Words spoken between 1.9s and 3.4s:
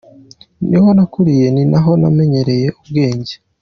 namenyeye ubwenge.